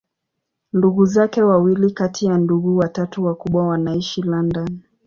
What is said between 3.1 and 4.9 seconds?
wakubwa wanaishi London.